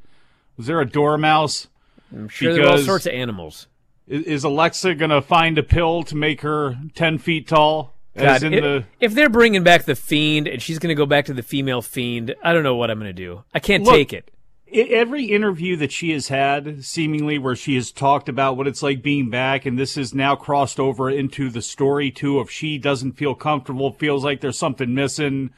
[0.56, 1.68] was there a dormouse?
[2.12, 3.66] I'm sure there were all sorts of animals.
[4.06, 7.94] Is, Alexa going to find a pill to make her 10 feet tall?
[8.16, 8.84] God, if, the...
[8.98, 11.80] if, they're bringing back the fiend and she's going to go back to the female
[11.80, 13.44] fiend, I don't know what I'm going to do.
[13.54, 14.32] I can't Look, take it.
[14.72, 19.00] Every interview that she has had, seemingly where she has talked about what it's like
[19.00, 22.40] being back, and this is now crossed over into the story too.
[22.40, 25.50] If she doesn't feel comfortable, feels like there's something missing.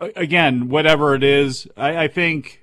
[0.00, 2.61] Again, whatever it is, I, I think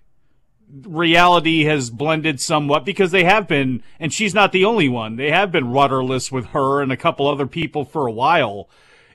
[0.72, 5.15] reality has blended somewhat because they have been, and she's not the only one.
[5.15, 8.70] They have been rudderless with her and a couple other people for a while,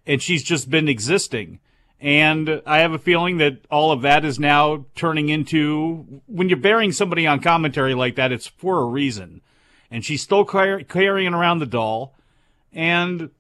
[0.07, 1.61] and she's just been existing.
[2.01, 6.59] And I have a feeling that all of that is now turning into when you're
[6.59, 9.41] burying somebody on commentary like that, it's for a reason.
[9.91, 12.15] And she's still car- carrying around the doll,
[12.73, 13.31] and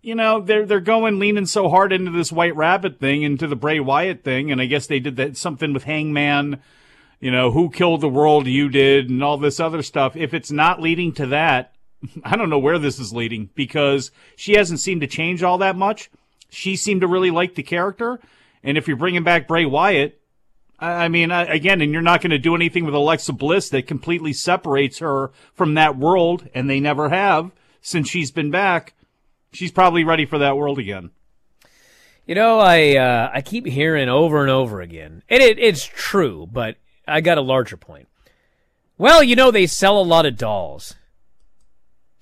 [0.00, 3.56] you know they're they're going leaning so hard into this White Rabbit thing, into the
[3.56, 6.62] Bray Wyatt thing, and I guess they did that something with Hangman
[7.22, 10.16] you know, who killed the world you did and all this other stuff.
[10.16, 11.72] If it's not leading to that,
[12.24, 15.76] I don't know where this is leading because she hasn't seemed to change all that
[15.76, 16.10] much.
[16.50, 18.18] She seemed to really like the character.
[18.64, 20.20] And if you're bringing back Bray Wyatt,
[20.80, 24.32] I mean, again, and you're not going to do anything with Alexa Bliss that completely
[24.32, 28.94] separates her from that world, and they never have since she's been back.
[29.52, 31.10] She's probably ready for that world again.
[32.26, 36.48] You know, I uh, I keep hearing over and over again, and it, it's true,
[36.50, 36.76] but
[37.12, 38.08] I got a larger point.
[38.98, 40.94] Well, you know, they sell a lot of dolls.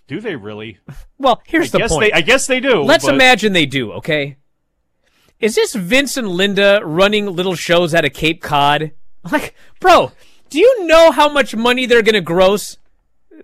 [0.06, 0.78] Do they really?
[1.18, 2.12] Well, here's I the guess point.
[2.12, 2.82] They, I guess they do.
[2.82, 4.36] Let's but- imagine they do, okay?
[5.38, 8.92] Is this Vince and Linda running little shows out of Cape Cod?
[9.30, 10.12] Like, bro,
[10.48, 12.78] do you know how much money they're going to gross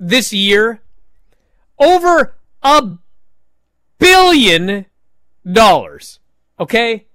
[0.01, 0.81] this year?
[1.79, 2.97] Over a
[3.99, 4.87] billion
[5.51, 6.19] dollars.
[6.59, 7.07] Okay?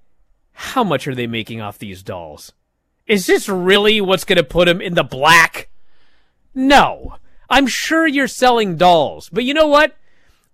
[0.54, 2.54] How much are they making off these dolls?
[3.12, 5.68] Is this really what's going to put him in the black?
[6.56, 7.18] No.
[7.50, 9.98] I'm sure you're selling dolls, but you know what?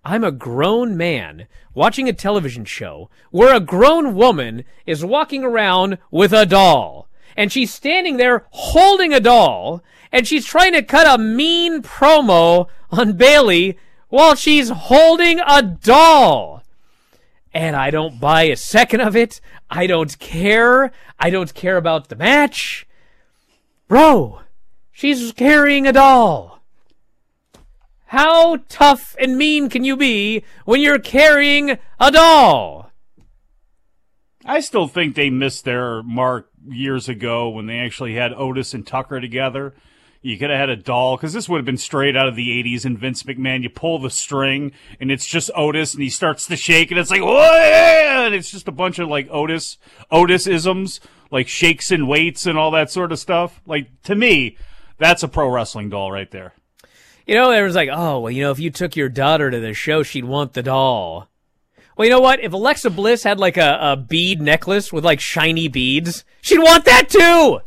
[0.04, 5.98] I'm a grown man watching a television show where a grown woman is walking around
[6.10, 7.06] with a doll.
[7.36, 12.66] And she's standing there holding a doll, and she's trying to cut a mean promo
[12.90, 13.78] on Bayley
[14.08, 16.57] while she's holding a doll.
[17.52, 19.40] And I don't buy a second of it.
[19.70, 20.92] I don't care.
[21.18, 22.86] I don't care about the match.
[23.88, 24.42] Bro,
[24.92, 26.60] she's carrying a doll.
[28.06, 32.90] How tough and mean can you be when you're carrying a doll?
[34.44, 38.86] I still think they missed their mark years ago when they actually had Otis and
[38.86, 39.74] Tucker together.
[40.20, 42.48] You could have had a doll because this would have been straight out of the
[42.62, 42.84] '80s.
[42.84, 46.56] And Vince McMahon, you pull the string and it's just Otis, and he starts to
[46.56, 49.78] shake, and it's like, "Whoa!" and it's just a bunch of like Otis
[50.10, 51.00] Otis isms,
[51.30, 53.60] like shakes and weights and all that sort of stuff.
[53.66, 54.56] Like to me,
[54.98, 56.54] that's a pro wrestling doll right there.
[57.26, 59.74] You know, was like, oh, well, you know, if you took your daughter to the
[59.74, 61.28] show, she'd want the doll.
[61.94, 62.40] Well, you know what?
[62.40, 66.86] If Alexa Bliss had like a, a bead necklace with like shiny beads, she'd want
[66.86, 67.60] that too.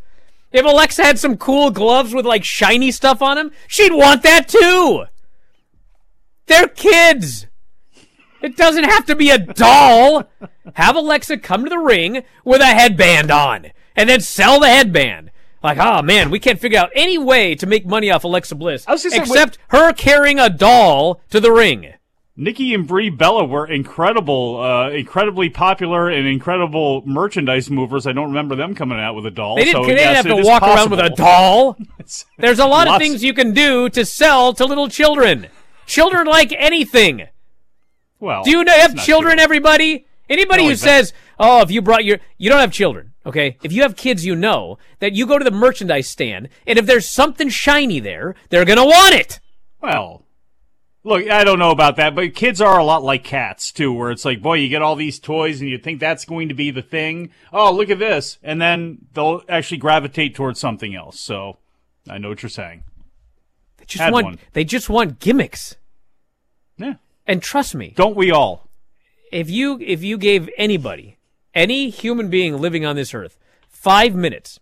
[0.51, 4.47] If Alexa had some cool gloves with like shiny stuff on them, she'd want that
[4.47, 5.05] too.
[6.47, 7.47] They're kids.
[8.41, 10.29] It doesn't have to be a doll.
[10.73, 15.31] Have Alexa come to the ring with a headband on and then sell the headband.
[15.63, 18.85] Like, oh man, we can't figure out any way to make money off Alexa Bliss
[18.87, 21.93] was gonna say, except her carrying a doll to the ring.
[22.41, 28.07] Nikki and Brie Bella were incredible, uh, incredibly popular and incredible merchandise movers.
[28.07, 29.57] I don't remember them coming out with a doll.
[29.57, 31.77] They didn't, so they didn't have to walk around with a doll.
[32.39, 35.49] There's a lot of things you can do to sell to little children.
[35.85, 37.27] Children like anything.
[38.19, 40.07] Well, Do you know, have children, everybody?
[40.27, 43.57] Anybody No, who says, oh, if you brought your, you don't have children, okay?
[43.61, 46.87] If you have kids, you know that you go to the merchandise stand, and if
[46.87, 49.39] there's something shiny there, they're gonna want it.
[49.79, 50.25] Well,
[51.03, 54.11] look, I don't know about that, but kids are a lot like cats too, where
[54.11, 56.71] it's like, boy, you get all these toys and you think that's going to be
[56.71, 57.31] the thing.
[57.51, 61.19] Oh, look at this, and then they'll actually gravitate towards something else.
[61.19, 61.57] So,
[62.09, 62.83] I know what you're saying.
[63.77, 64.39] They just Had want, one.
[64.53, 65.75] they just want gimmicks.
[66.77, 66.95] Yeah.
[67.27, 68.67] And trust me, Don't we all?
[69.31, 71.17] if you if you gave anybody
[71.55, 73.37] any human being living on this earth
[73.69, 74.59] five minutes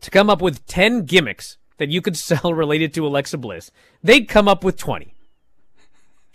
[0.00, 3.70] to come up with 10 gimmicks that you could sell related to alexa bliss
[4.02, 5.14] they'd come up with 20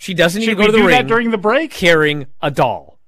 [0.02, 1.72] she doesn't Should to go we to the do ring that during the break?
[1.72, 3.00] carrying a doll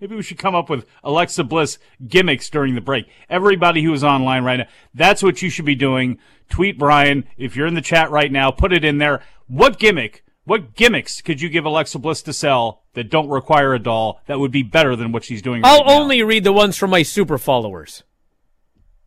[0.00, 1.78] Maybe we should come up with Alexa Bliss
[2.08, 3.06] gimmicks during the break.
[3.28, 6.18] Everybody who is online right now, that's what you should be doing.
[6.48, 7.26] Tweet Bryan.
[7.36, 9.20] If you're in the chat right now, put it in there.
[9.46, 13.78] What gimmick, what gimmicks could you give Alexa Bliss to sell that don't require a
[13.78, 16.76] doll that would be better than what she's doing right i'll only read the ones
[16.76, 18.02] from my super followers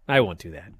[0.07, 0.71] i won't do that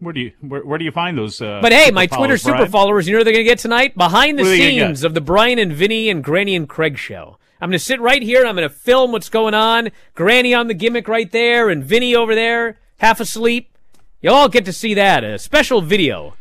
[0.00, 1.40] Where do you where, where do you find those?
[1.40, 2.70] Uh, but hey, my Twitter super Bryan?
[2.72, 3.96] followers, you know what they're going to get tonight?
[3.96, 4.86] Behind the What are they gonna get?
[4.86, 7.36] scenes of the Bryan and Vinny and Granny and Craig show.
[7.60, 9.90] I'm going to sit right here and I'm going to film what's going on.
[10.14, 13.76] Granny on the gimmick right there and Vinny over there, half asleep.
[14.22, 15.22] You'll all get to see that.
[15.24, 16.34] A special video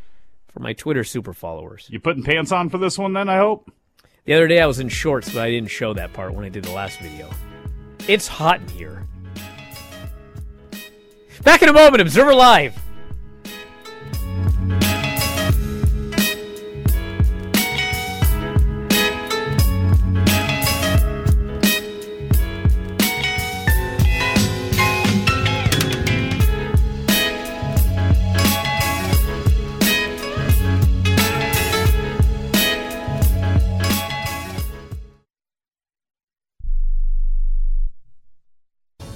[0.47, 1.87] for my Twitter super followers.
[1.91, 3.27] You putting pants on for this one then?
[3.27, 3.69] I hope.
[4.23, 6.49] The other day I was in shorts, but I didn't show that part when I
[6.49, 7.29] did the last video.
[8.07, 9.05] It's hot in here.
[11.43, 12.77] Back in a moment, Observer Live.
[14.39, 14.78] Bye.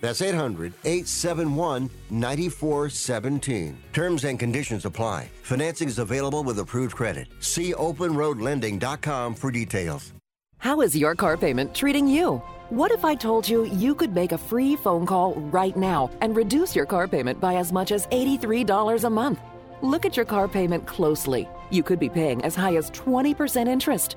[0.00, 3.78] That's 800 871 9417.
[3.92, 5.28] Terms and conditions apply.
[5.42, 7.28] Financing is available with approved credit.
[7.40, 10.12] See openroadlending.com for details.
[10.58, 12.42] How is your car payment treating you?
[12.70, 16.34] What if I told you you could make a free phone call right now and
[16.36, 19.40] reduce your car payment by as much as $83 a month?
[19.82, 21.48] Look at your car payment closely.
[21.70, 24.16] You could be paying as high as 20% interest.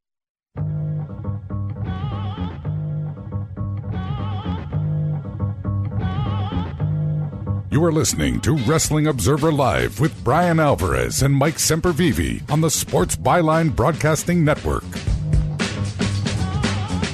[7.71, 12.69] You are listening to Wrestling Observer Live with Bryan Alvarez and Mike Sempervive on the
[12.69, 14.83] Sports Byline Broadcasting Network.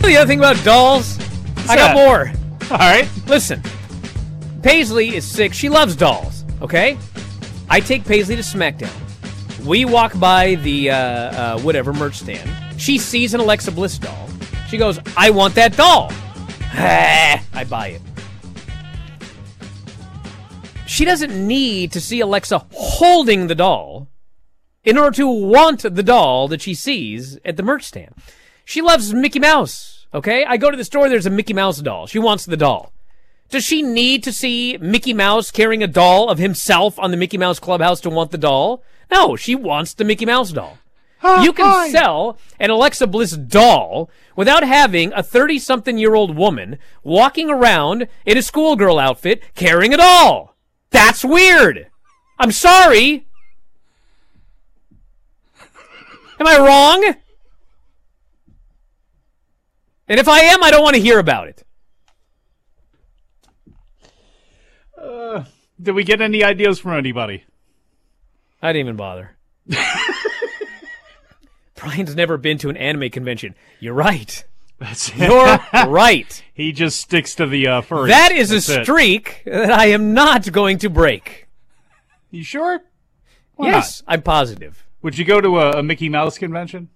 [0.02, 1.20] The other thing about dolls,
[1.70, 1.96] I got that?
[1.96, 2.32] more.
[2.72, 3.08] All right.
[3.28, 3.62] Listen,
[4.64, 5.54] Paisley is sick.
[5.54, 6.98] She loves dolls, okay?
[7.70, 8.90] I take Paisley to SmackDown.
[9.64, 12.50] We walk by the, uh, uh, whatever, merch stand.
[12.82, 14.28] She sees an Alexa Bliss doll.
[14.70, 16.12] She goes, I want that doll.
[16.74, 18.02] I buy it.
[20.88, 24.08] She doesn't need to see Alexa holding the doll
[24.84, 28.16] in order to want the doll that she sees at the merch stand.
[28.64, 30.46] She loves Mickey Mouse, okay?
[30.46, 32.08] I go to the store, there's a Mickey Mouse doll.
[32.08, 32.94] She wants the doll.
[33.50, 37.38] Does she need to see Mickey Mouse carrying a doll of himself on the Mickey
[37.38, 38.84] Mouse Clubhouse to want the doll?
[39.12, 40.78] No, she wants the Mickey Mouse doll.
[41.44, 46.78] you can sell an Alexa Bliss doll without having a 30 something year old woman
[47.04, 50.57] walking around in a schoolgirl outfit carrying a doll.
[50.92, 51.88] That's weird.
[52.40, 53.28] I'm sorry.
[56.40, 57.16] Am I wrong?
[60.08, 61.64] And if I am, I don't want to hear about it.
[65.02, 65.44] Uh,
[65.82, 67.44] did we get any ideas from anybody?
[68.62, 69.38] I didn't even bother.
[71.76, 73.56] Bryan's never been to an anime convention.
[73.80, 74.44] You're right.
[75.16, 76.44] You're right.
[76.54, 78.10] He just sticks to the uh, furries.
[78.10, 78.84] That is That's a it.
[78.84, 81.48] streak that I am not going to break.
[82.32, 82.82] You sure?
[83.56, 84.86] Why yes, I'm positive.
[85.02, 86.90] Would you go to a, a Mickey Mouse convention?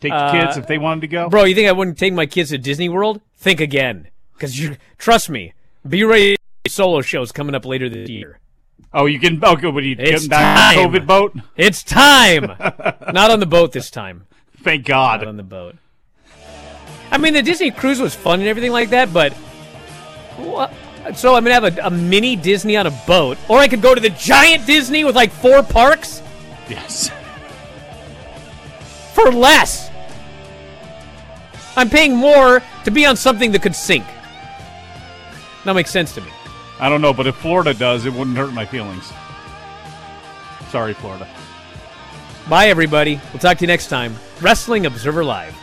[0.00, 1.28] Take the Uh, kids if they wanted to go.
[1.28, 3.20] Bro, you think I wouldn't take my kids to Disney World?
[3.36, 4.08] Think again.
[4.34, 5.52] Because you trust me,
[5.88, 6.36] be ready.
[6.66, 8.38] Solo shows coming up later this year.
[8.92, 9.38] Oh, you can.
[9.42, 9.74] Oh, good.
[9.74, 10.92] When you It's get back on time.
[10.92, 11.36] the COVID boat.
[11.56, 12.44] It's time.
[13.12, 14.26] Not on the boat this time.
[14.62, 15.20] Thank God.
[15.20, 15.76] Not on the boat.
[17.10, 19.32] I mean, the Disney cruise was fun and everything like that, but
[20.36, 20.72] what?
[21.14, 23.94] So I'm gonna have a, a mini Disney on a boat, or I could go
[23.94, 26.22] to the giant Disney with like four parks
[26.68, 27.10] Yes.
[29.14, 29.90] for less.
[31.76, 34.04] I'm paying more to be on something that could sink.
[35.64, 36.28] That makes sense to me.
[36.80, 39.10] I don't know, but if Florida does, it wouldn't hurt my feelings.
[40.70, 41.26] Sorry, Florida.
[42.48, 43.20] Bye, everybody.
[43.32, 44.14] We'll talk to you next time.
[44.40, 45.56] Wrestling Observer Live.